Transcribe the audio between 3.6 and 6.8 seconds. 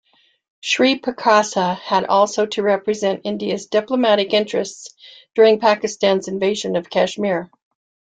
diplomatic interests during Pakistan's invasion